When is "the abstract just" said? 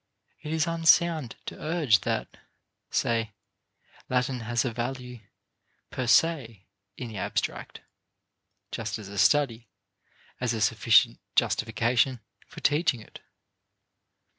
7.09-8.97